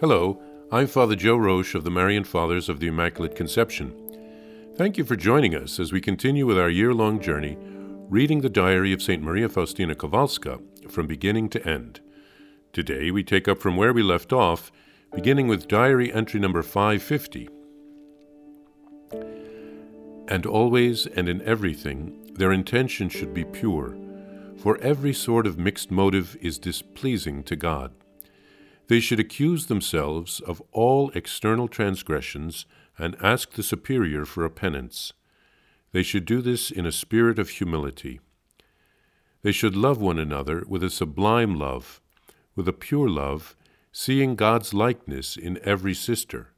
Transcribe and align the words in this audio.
Hello, 0.00 0.40
I'm 0.72 0.86
Father 0.86 1.14
Joe 1.14 1.36
Roesch 1.36 1.74
of 1.74 1.84
the 1.84 1.90
Marian 1.90 2.24
Fathers 2.24 2.70
of 2.70 2.80
the 2.80 2.86
Immaculate 2.86 3.36
Conception. 3.36 3.92
Thank 4.74 4.96
you 4.96 5.04
for 5.04 5.14
joining 5.14 5.54
us 5.54 5.78
as 5.78 5.92
we 5.92 6.00
continue 6.00 6.46
with 6.46 6.58
our 6.58 6.70
year 6.70 6.94
long 6.94 7.20
journey 7.20 7.58
reading 8.08 8.40
the 8.40 8.48
diary 8.48 8.94
of 8.94 9.02
St. 9.02 9.22
Maria 9.22 9.46
Faustina 9.46 9.94
Kowalska 9.94 10.58
from 10.90 11.06
beginning 11.06 11.50
to 11.50 11.68
end. 11.68 12.00
Today 12.72 13.10
we 13.10 13.22
take 13.22 13.46
up 13.46 13.58
from 13.58 13.76
where 13.76 13.92
we 13.92 14.02
left 14.02 14.32
off, 14.32 14.72
beginning 15.14 15.48
with 15.48 15.68
diary 15.68 16.10
entry 16.10 16.40
number 16.40 16.62
550. 16.62 17.50
And 20.28 20.46
always 20.46 21.04
and 21.08 21.28
in 21.28 21.42
everything, 21.42 22.32
their 22.36 22.52
intention 22.52 23.10
should 23.10 23.34
be 23.34 23.44
pure, 23.44 23.98
for 24.56 24.78
every 24.78 25.12
sort 25.12 25.46
of 25.46 25.58
mixed 25.58 25.90
motive 25.90 26.38
is 26.40 26.58
displeasing 26.58 27.42
to 27.42 27.54
God. 27.54 27.92
They 28.90 28.98
should 28.98 29.20
accuse 29.20 29.66
themselves 29.66 30.40
of 30.40 30.60
all 30.72 31.12
external 31.14 31.68
transgressions 31.68 32.66
and 32.98 33.16
ask 33.22 33.52
the 33.52 33.62
Superior 33.62 34.24
for 34.24 34.44
a 34.44 34.50
penance. 34.50 35.12
They 35.92 36.02
should 36.02 36.24
do 36.24 36.42
this 36.42 36.72
in 36.72 36.84
a 36.84 36.90
spirit 36.90 37.38
of 37.38 37.50
humility. 37.50 38.18
They 39.42 39.52
should 39.52 39.76
love 39.76 40.00
one 40.00 40.18
another 40.18 40.64
with 40.66 40.82
a 40.82 40.90
sublime 40.90 41.54
love, 41.54 42.00
with 42.56 42.66
a 42.66 42.72
pure 42.72 43.08
love, 43.08 43.54
seeing 43.92 44.34
God's 44.34 44.74
likeness 44.74 45.36
in 45.36 45.60
every 45.62 45.94
sister. 45.94 46.48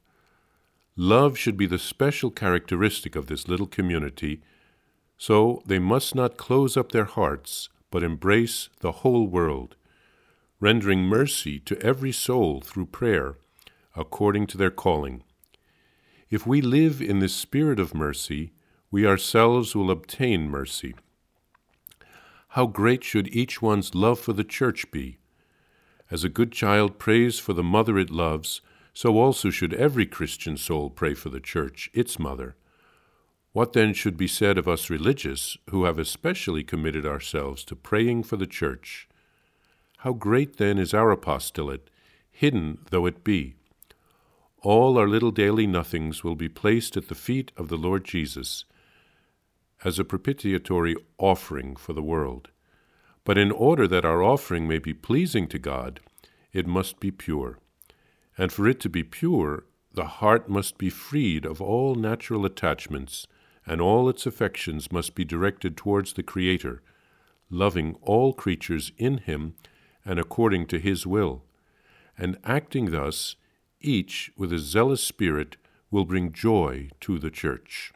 Love 0.95 1.37
should 1.37 1.55
be 1.55 1.67
the 1.67 1.77
special 1.77 2.31
characteristic 2.31 3.15
of 3.15 3.27
this 3.27 3.47
little 3.47 3.67
community, 3.67 4.41
so 5.19 5.61
they 5.67 5.77
must 5.77 6.15
not 6.15 6.37
close 6.37 6.75
up 6.75 6.93
their 6.93 7.05
hearts, 7.05 7.69
but 7.91 8.01
embrace 8.01 8.69
the 8.79 9.03
whole 9.03 9.27
world, 9.27 9.75
rendering 10.63 11.01
mercy 11.01 11.59
to 11.59 11.77
every 11.81 12.13
soul 12.13 12.61
through 12.61 12.85
prayer, 12.85 13.35
according 13.97 14.47
to 14.47 14.57
their 14.57 14.71
calling. 14.71 15.21
If 16.29 16.47
we 16.47 16.61
live 16.61 17.01
in 17.01 17.19
this 17.19 17.35
spirit 17.35 17.81
of 17.81 17.93
mercy, 17.93 18.53
we 18.89 19.05
ourselves 19.05 19.75
will 19.75 19.91
obtain 19.91 20.49
mercy. 20.49 20.95
How 22.51 22.65
great 22.65 23.03
should 23.03 23.27
each 23.35 23.61
one's 23.61 23.93
love 23.93 24.21
for 24.21 24.31
the 24.31 24.45
Church 24.45 24.89
be! 24.89 25.17
As 26.09 26.23
a 26.23 26.29
good 26.29 26.53
child 26.53 26.97
prays 26.97 27.39
for 27.39 27.51
the 27.51 27.61
mother 27.61 27.99
it 27.99 28.09
loves, 28.09 28.61
so 28.93 29.17
also 29.17 29.49
should 29.49 29.73
every 29.73 30.05
Christian 30.05 30.55
soul 30.55 30.89
pray 30.89 31.13
for 31.13 31.27
the 31.27 31.41
Church, 31.41 31.89
its 31.93 32.17
mother. 32.17 32.55
What 33.51 33.73
then 33.73 33.93
should 33.93 34.15
be 34.15 34.29
said 34.29 34.57
of 34.57 34.69
us 34.69 34.89
religious, 34.89 35.57
who 35.71 35.83
have 35.83 35.99
especially 35.99 36.63
committed 36.63 37.05
ourselves 37.05 37.65
to 37.65 37.75
praying 37.75 38.23
for 38.23 38.37
the 38.37 38.47
Church? 38.47 39.09
How 40.03 40.11
great 40.11 40.57
then 40.57 40.79
is 40.79 40.93
our 40.93 41.11
apostolate, 41.11 41.89
hidden 42.29 42.79
though 42.89 43.05
it 43.05 43.23
be! 43.23 43.53
All 44.61 44.97
our 44.97 45.07
little 45.07 45.31
daily 45.31 45.65
nothings 45.65 46.25
will 46.25 46.35
be 46.35 46.49
placed 46.49 46.97
at 46.97 47.07
the 47.07 47.15
feet 47.15 47.53
of 47.55 47.69
the 47.69 47.77
Lord 47.77 48.03
Jesus 48.03 48.65
as 49.81 49.99
a 49.99 50.03
propitiatory 50.03 50.97
offering 51.17 51.77
for 51.77 51.93
the 51.93 52.03
world. 52.03 52.49
But 53.23 53.37
in 53.37 53.49
order 53.49 53.87
that 53.87 54.03
our 54.03 54.21
offering 54.21 54.67
may 54.67 54.77
be 54.77 54.93
pleasing 54.93 55.47
to 55.47 55.57
God, 55.57 56.01
it 56.51 56.67
must 56.67 56.99
be 56.99 57.09
pure. 57.09 57.59
And 58.37 58.51
for 58.51 58.67
it 58.67 58.81
to 58.81 58.89
be 58.89 59.03
pure, 59.03 59.63
the 59.93 60.19
heart 60.19 60.49
must 60.49 60.77
be 60.77 60.89
freed 60.89 61.45
of 61.45 61.61
all 61.61 61.95
natural 61.95 62.45
attachments, 62.45 63.25
and 63.65 63.79
all 63.79 64.09
its 64.09 64.25
affections 64.25 64.91
must 64.91 65.15
be 65.15 65.23
directed 65.23 65.77
towards 65.77 66.11
the 66.11 66.23
Creator, 66.23 66.81
loving 67.49 67.95
all 68.01 68.33
creatures 68.33 68.91
in 68.97 69.19
Him 69.19 69.53
and 70.05 70.19
according 70.19 70.67
to 70.67 70.79
His 70.79 71.07
will. 71.07 71.43
And 72.17 72.37
acting 72.43 72.91
thus, 72.91 73.35
each 73.81 74.31
with 74.37 74.53
a 74.53 74.59
zealous 74.59 75.03
spirit 75.03 75.57
will 75.91 76.05
bring 76.05 76.31
joy 76.31 76.89
to 77.01 77.19
the 77.19 77.31
Church. 77.31 77.93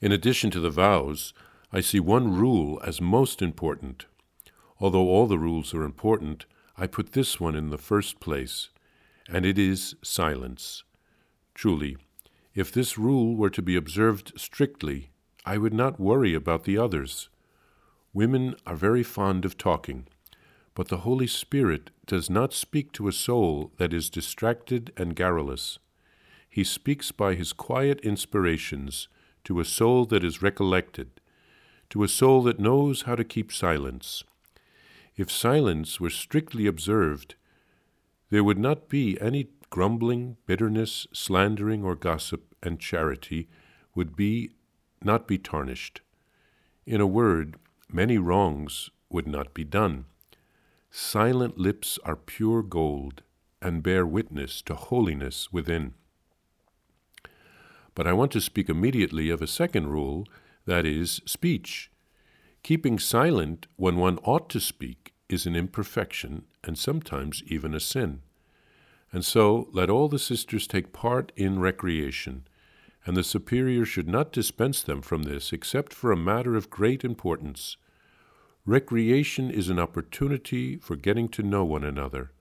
In 0.00 0.12
addition 0.12 0.50
to 0.50 0.60
the 0.60 0.70
vows, 0.70 1.32
I 1.72 1.80
see 1.80 2.00
one 2.00 2.36
rule 2.36 2.80
as 2.84 3.00
most 3.00 3.42
important. 3.42 4.06
Although 4.78 5.08
all 5.08 5.26
the 5.26 5.38
rules 5.38 5.74
are 5.74 5.82
important, 5.82 6.46
I 6.76 6.86
put 6.86 7.12
this 7.12 7.40
one 7.40 7.56
in 7.56 7.70
the 7.70 7.78
first 7.78 8.20
place, 8.20 8.68
and 9.28 9.46
it 9.46 9.58
is 9.58 9.96
silence. 10.02 10.84
Truly, 11.54 11.96
if 12.54 12.70
this 12.70 12.98
rule 12.98 13.36
were 13.36 13.50
to 13.50 13.62
be 13.62 13.76
observed 13.76 14.32
strictly, 14.36 15.10
I 15.44 15.58
would 15.58 15.74
not 15.74 16.00
worry 16.00 16.34
about 16.34 16.64
the 16.64 16.78
others. 16.78 17.28
Women 18.12 18.54
are 18.66 18.76
very 18.76 19.02
fond 19.02 19.44
of 19.44 19.58
talking, 19.58 20.06
but 20.76 20.88
the 20.88 20.98
Holy 20.98 21.26
Spirit 21.26 21.90
does 22.04 22.28
not 22.28 22.52
speak 22.52 22.92
to 22.92 23.08
a 23.08 23.12
soul 23.12 23.72
that 23.78 23.94
is 23.94 24.10
distracted 24.10 24.92
and 24.94 25.16
garrulous. 25.16 25.78
He 26.50 26.64
speaks 26.64 27.10
by 27.10 27.34
his 27.34 27.54
quiet 27.54 27.98
inspirations 28.00 29.08
to 29.44 29.58
a 29.58 29.64
soul 29.64 30.04
that 30.04 30.22
is 30.22 30.42
recollected, 30.42 31.08
to 31.88 32.02
a 32.02 32.08
soul 32.08 32.42
that 32.42 32.60
knows 32.60 33.02
how 33.02 33.14
to 33.14 33.24
keep 33.24 33.52
silence. 33.52 34.22
If 35.16 35.30
silence 35.30 35.98
were 35.98 36.10
strictly 36.10 36.66
observed, 36.66 37.36
there 38.28 38.44
would 38.44 38.58
not 38.58 38.90
be 38.90 39.18
any 39.18 39.48
grumbling, 39.70 40.36
bitterness, 40.44 41.06
slandering, 41.10 41.84
or 41.84 41.96
gossip, 41.96 42.54
and 42.62 42.78
charity 42.78 43.48
would 43.94 44.14
be 44.14 44.50
not 45.02 45.26
be 45.26 45.38
tarnished. 45.38 46.02
In 46.84 47.00
a 47.00 47.06
word, 47.06 47.56
many 47.90 48.18
wrongs 48.18 48.90
would 49.08 49.26
not 49.26 49.54
be 49.54 49.64
done. 49.64 50.04
Silent 50.98 51.58
lips 51.58 51.98
are 52.06 52.16
pure 52.16 52.62
gold 52.62 53.22
and 53.60 53.82
bear 53.82 54.06
witness 54.06 54.62
to 54.62 54.74
holiness 54.74 55.52
within. 55.52 55.92
But 57.94 58.06
I 58.06 58.14
want 58.14 58.32
to 58.32 58.40
speak 58.40 58.70
immediately 58.70 59.28
of 59.28 59.42
a 59.42 59.46
second 59.46 59.88
rule, 59.88 60.26
that 60.64 60.86
is, 60.86 61.20
speech. 61.26 61.90
Keeping 62.62 62.98
silent 62.98 63.66
when 63.76 63.96
one 63.96 64.16
ought 64.22 64.48
to 64.48 64.58
speak 64.58 65.12
is 65.28 65.44
an 65.44 65.54
imperfection 65.54 66.46
and 66.64 66.78
sometimes 66.78 67.42
even 67.46 67.74
a 67.74 67.80
sin. 67.80 68.22
And 69.12 69.22
so 69.22 69.68
let 69.72 69.90
all 69.90 70.08
the 70.08 70.18
sisters 70.18 70.66
take 70.66 70.94
part 70.94 71.30
in 71.36 71.60
recreation, 71.60 72.48
and 73.04 73.14
the 73.14 73.22
superior 73.22 73.84
should 73.84 74.08
not 74.08 74.32
dispense 74.32 74.82
them 74.82 75.02
from 75.02 75.24
this 75.24 75.52
except 75.52 75.92
for 75.92 76.10
a 76.10 76.16
matter 76.16 76.56
of 76.56 76.70
great 76.70 77.04
importance. 77.04 77.76
Recreation 78.68 79.48
is 79.48 79.68
an 79.68 79.78
opportunity 79.78 80.76
for 80.78 80.96
getting 80.96 81.28
to 81.28 81.42
know 81.44 81.64
one 81.64 81.84
another. 81.84 82.32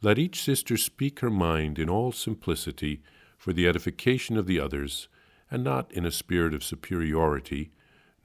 Let 0.00 0.16
each 0.16 0.40
sister 0.40 0.76
speak 0.76 1.18
her 1.18 1.30
mind 1.30 1.76
in 1.76 1.90
all 1.90 2.12
simplicity 2.12 3.02
for 3.36 3.52
the 3.52 3.66
edification 3.66 4.36
of 4.36 4.46
the 4.46 4.60
others, 4.60 5.08
and 5.50 5.64
not 5.64 5.90
in 5.90 6.06
a 6.06 6.12
spirit 6.12 6.54
of 6.54 6.62
superiority, 6.62 7.72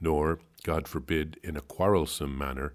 nor, 0.00 0.38
God 0.62 0.86
forbid, 0.86 1.40
in 1.42 1.56
a 1.56 1.60
quarrelsome 1.60 2.38
manner, 2.38 2.74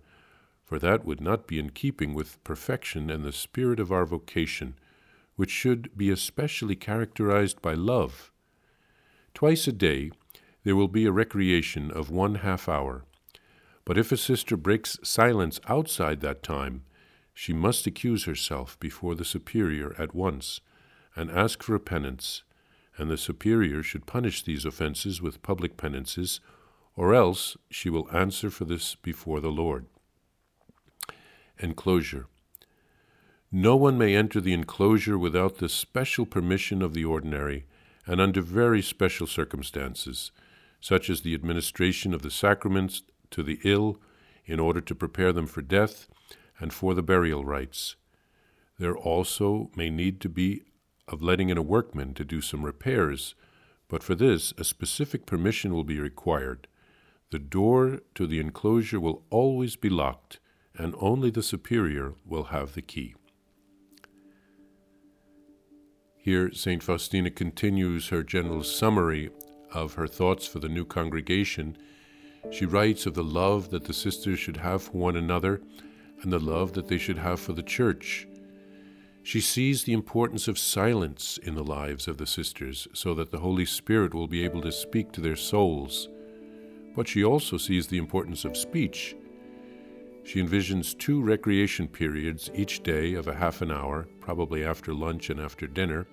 for 0.65 0.77
that 0.79 1.05
would 1.05 1.21
not 1.21 1.47
be 1.47 1.57
in 1.57 1.69
keeping 1.69 2.13
with 2.13 2.43
perfection 2.43 3.09
and 3.09 3.23
the 3.23 3.31
spirit 3.31 3.79
of 3.79 3.89
our 3.89 4.05
vocation, 4.05 4.75
which 5.37 5.49
should 5.49 5.95
be 5.95 6.09
especially 6.09 6.75
characterized 6.75 7.61
by 7.61 7.73
love. 7.73 8.33
Twice 9.33 9.65
a 9.69 9.71
day 9.71 10.11
there 10.65 10.75
will 10.75 10.89
be 10.89 11.05
a 11.05 11.11
recreation 11.13 11.89
of 11.89 12.11
one 12.11 12.35
half 12.35 12.67
hour, 12.67 13.05
but 13.85 13.97
if 13.97 14.11
a 14.11 14.17
sister 14.17 14.55
breaks 14.55 14.99
silence 15.03 15.59
outside 15.67 16.21
that 16.21 16.43
time, 16.43 16.83
she 17.33 17.53
must 17.53 17.87
accuse 17.87 18.25
herself 18.25 18.79
before 18.79 19.15
the 19.15 19.25
superior 19.25 19.95
at 19.97 20.13
once 20.13 20.61
and 21.15 21.31
ask 21.31 21.63
for 21.63 21.77
penance, 21.79 22.43
and 22.97 23.09
the 23.09 23.17
superior 23.17 23.81
should 23.81 24.05
punish 24.05 24.43
these 24.43 24.65
offences 24.65 25.21
with 25.21 25.41
public 25.41 25.77
penances, 25.77 26.39
or 26.95 27.13
else 27.13 27.57
she 27.69 27.89
will 27.89 28.09
answer 28.11 28.49
for 28.49 28.65
this 28.65 28.95
before 28.95 29.39
the 29.39 29.51
Lord. 29.51 29.85
Enclosure. 31.59 32.27
No 33.51 33.75
one 33.75 33.97
may 33.97 34.15
enter 34.15 34.39
the 34.39 34.53
enclosure 34.53 35.17
without 35.17 35.57
the 35.57 35.69
special 35.69 36.25
permission 36.25 36.81
of 36.81 36.93
the 36.93 37.03
ordinary, 37.03 37.65
and 38.05 38.21
under 38.21 38.41
very 38.41 38.81
special 38.81 39.27
circumstances, 39.27 40.31
such 40.79 41.09
as 41.09 41.21
the 41.21 41.33
administration 41.33 42.13
of 42.13 42.21
the 42.21 42.31
sacraments 42.31 43.03
to 43.31 43.43
the 43.43 43.59
ill 43.63 43.99
in 44.45 44.59
order 44.59 44.81
to 44.81 44.95
prepare 44.95 45.33
them 45.33 45.47
for 45.47 45.61
death 45.61 46.07
and 46.59 46.73
for 46.73 46.93
the 46.93 47.03
burial 47.03 47.43
rites. 47.43 47.95
There 48.77 48.95
also 48.95 49.69
may 49.75 49.89
need 49.89 50.21
to 50.21 50.29
be 50.29 50.63
of 51.07 51.21
letting 51.21 51.49
in 51.49 51.57
a 51.57 51.61
workman 51.61 52.13
to 52.15 52.25
do 52.25 52.41
some 52.41 52.63
repairs, 52.63 53.35
but 53.87 54.03
for 54.03 54.15
this 54.15 54.53
a 54.57 54.63
specific 54.63 55.25
permission 55.25 55.73
will 55.73 55.83
be 55.83 55.99
required. 55.99 56.67
The 57.31 57.39
door 57.39 57.99
to 58.15 58.27
the 58.27 58.39
enclosure 58.39 58.99
will 58.99 59.23
always 59.29 59.75
be 59.75 59.89
locked, 59.89 60.39
and 60.77 60.95
only 60.99 61.29
the 61.29 61.43
superior 61.43 62.13
will 62.25 62.45
have 62.45 62.73
the 62.73 62.81
key. 62.81 63.15
Here, 66.17 66.53
St. 66.53 66.83
Faustina 66.83 67.31
continues 67.31 68.09
her 68.09 68.21
general 68.21 68.63
summary 68.63 69.31
of 69.71 69.95
her 69.95 70.07
thoughts 70.07 70.45
for 70.45 70.59
the 70.59 70.69
new 70.69 70.85
congregation. 70.85 71.77
She 72.49 72.65
writes 72.65 73.05
of 73.05 73.13
the 73.13 73.23
love 73.23 73.69
that 73.69 73.85
the 73.85 73.93
sisters 73.93 74.39
should 74.39 74.57
have 74.57 74.83
for 74.83 74.97
one 74.97 75.15
another 75.15 75.61
and 76.21 76.33
the 76.33 76.39
love 76.39 76.73
that 76.73 76.87
they 76.87 76.97
should 76.97 77.17
have 77.17 77.39
for 77.39 77.53
the 77.53 77.63
church. 77.63 78.27
She 79.23 79.39
sees 79.39 79.83
the 79.83 79.93
importance 79.93 80.47
of 80.47 80.57
silence 80.57 81.37
in 81.43 81.53
the 81.53 81.63
lives 81.63 82.07
of 82.07 82.17
the 82.17 82.25
sisters 82.25 82.87
so 82.93 83.13
that 83.13 83.31
the 83.31 83.39
Holy 83.39 83.65
Spirit 83.65 84.13
will 84.13 84.27
be 84.27 84.43
able 84.43 84.61
to 84.61 84.71
speak 84.71 85.11
to 85.11 85.21
their 85.21 85.35
souls. 85.35 86.09
But 86.95 87.07
she 87.07 87.23
also 87.23 87.57
sees 87.57 87.87
the 87.87 87.99
importance 87.99 88.43
of 88.43 88.57
speech. 88.57 89.15
She 90.23 90.41
envisions 90.41 90.97
two 90.97 91.21
recreation 91.21 91.87
periods 91.87 92.49
each 92.53 92.83
day 92.83 93.13
of 93.13 93.27
a 93.27 93.35
half 93.35 93.61
an 93.61 93.71
hour, 93.71 94.07
probably 94.19 94.63
after 94.65 94.93
lunch 94.93 95.29
and 95.29 95.39
after 95.39 95.67
dinner. 95.67 96.07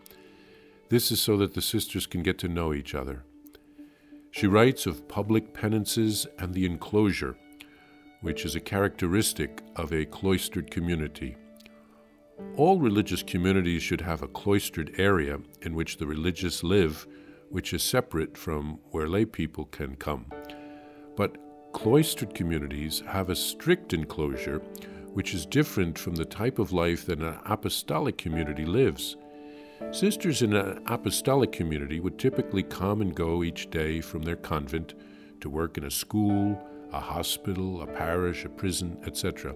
This 0.89 1.11
is 1.11 1.21
so 1.21 1.37
that 1.39 1.55
the 1.55 1.63
sisters 1.63 2.07
can 2.07 2.23
get 2.23 2.39
to 2.39 2.49
know 2.49 2.73
each 2.73 2.95
other. 2.95 3.25
She 4.39 4.47
writes 4.47 4.87
of 4.87 5.09
public 5.09 5.53
penances 5.53 6.25
and 6.39 6.55
the 6.55 6.65
enclosure, 6.65 7.37
which 8.21 8.45
is 8.45 8.55
a 8.55 8.61
characteristic 8.61 9.65
of 9.75 9.93
a 9.93 10.05
cloistered 10.05 10.71
community. 10.71 11.37
All 12.57 12.79
religious 12.79 13.25
communities 13.25 13.83
should 13.83 14.01
have 14.01 14.23
a 14.23 14.29
cloistered 14.29 14.95
area 14.97 15.41
in 15.63 15.75
which 15.75 15.97
the 15.97 16.07
religious 16.07 16.63
live, 16.63 17.05
which 17.51 17.73
is 17.73 17.83
separate 17.83 18.39
from 18.39 18.79
where 18.93 19.09
lay 19.09 19.25
people 19.25 19.65
can 19.65 19.97
come. 19.97 20.27
But 21.17 21.37
cloistered 21.73 22.33
communities 22.33 23.03
have 23.09 23.31
a 23.31 23.35
strict 23.35 23.93
enclosure, 23.93 24.61
which 25.15 25.35
is 25.35 25.47
different 25.47 25.99
from 25.99 26.15
the 26.15 26.25
type 26.25 26.61
of 26.61 26.73
life 26.73 27.07
that 27.07 27.19
an 27.19 27.41
apostolic 27.45 28.19
community 28.19 28.65
lives. 28.65 29.17
Sisters 29.91 30.43
in 30.43 30.55
an 30.55 30.83
apostolic 30.87 31.53
community 31.53 31.99
would 32.01 32.19
typically 32.19 32.63
come 32.63 33.01
and 33.01 33.15
go 33.15 33.43
each 33.43 33.71
day 33.71 34.01
from 34.01 34.23
their 34.23 34.37
convent 34.37 34.95
to 35.41 35.49
work 35.49 35.79
in 35.79 35.85
a 35.85 35.91
school, 35.91 36.63
a 36.93 37.01
hospital, 37.01 37.81
a 37.83 37.87
parish, 37.87 38.45
a 38.45 38.49
prison, 38.49 39.01
etc. 39.07 39.55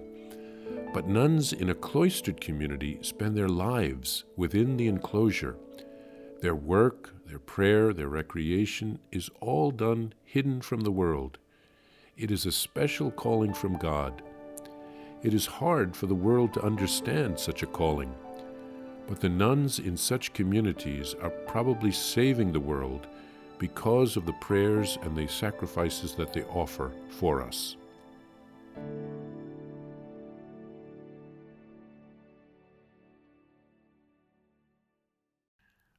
But 0.93 1.07
nuns 1.07 1.53
in 1.53 1.69
a 1.69 1.75
cloistered 1.75 2.41
community 2.41 2.99
spend 3.01 3.37
their 3.37 3.49
lives 3.49 4.23
within 4.35 4.77
the 4.77 4.87
enclosure. 4.87 5.57
Their 6.41 6.55
work, 6.55 7.13
their 7.27 7.39
prayer, 7.39 7.93
their 7.93 8.09
recreation 8.09 8.99
is 9.11 9.29
all 9.39 9.71
done 9.71 10.13
hidden 10.23 10.61
from 10.61 10.81
the 10.81 10.91
world. 10.91 11.37
It 12.17 12.31
is 12.31 12.45
a 12.45 12.51
special 12.51 13.11
calling 13.11 13.53
from 13.53 13.77
God. 13.77 14.21
It 15.21 15.33
is 15.33 15.45
hard 15.45 15.95
for 15.95 16.07
the 16.07 16.15
world 16.15 16.53
to 16.53 16.63
understand 16.63 17.39
such 17.39 17.63
a 17.63 17.67
calling. 17.67 18.13
But 19.07 19.19
the 19.19 19.29
nuns 19.29 19.79
in 19.79 19.97
such 19.97 20.33
communities 20.33 21.15
are 21.21 21.29
probably 21.29 21.91
saving 21.91 22.51
the 22.51 22.59
world 22.59 23.07
because 23.59 24.17
of 24.17 24.25
the 24.25 24.33
prayers 24.33 24.97
and 25.03 25.15
the 25.15 25.27
sacrifices 25.27 26.15
that 26.15 26.33
they 26.33 26.43
offer 26.43 26.91
for 27.09 27.41
us. 27.41 27.77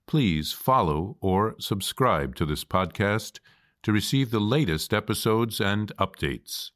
Please 0.07 0.53
follow 0.53 1.17
or 1.21 1.57
subscribe 1.59 2.37
to 2.37 2.47
this 2.47 2.65
podcast 2.65 3.41
to 3.83 3.93
receive 3.93 4.31
the 4.31 4.41
latest 4.41 4.95
episodes 4.95 5.61
and 5.61 5.91
updates. 5.97 6.71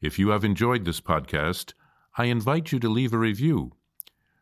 If 0.00 0.18
you 0.18 0.28
have 0.28 0.44
enjoyed 0.44 0.84
this 0.84 1.00
podcast, 1.00 1.72
I 2.16 2.26
invite 2.26 2.70
you 2.70 2.78
to 2.78 2.88
leave 2.88 3.12
a 3.12 3.18
review. 3.18 3.72